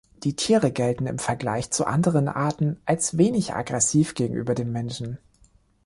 Die 0.23 0.35
Tiere 0.35 0.71
gelten 0.71 1.05
im 1.05 1.19
Vergleich 1.19 1.69
zu 1.69 1.85
anderen 1.85 2.27
Arten 2.27 2.81
als 2.85 3.19
wenig 3.19 3.53
aggressiv 3.53 4.15
gegenüber 4.15 4.55
dem 4.55 4.71
Menschen. 4.71 5.19